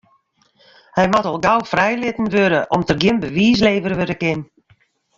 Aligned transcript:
Hy 0.95 1.05
moat 1.11 1.29
al 1.31 1.39
gau 1.45 1.59
frijlitten 1.71 2.31
wurde 2.35 2.61
om't 2.75 2.89
der 2.89 2.99
gjin 3.01 3.21
bewiis 3.25 3.59
levere 3.67 3.95
wurde 3.99 4.17
kin. 4.23 4.39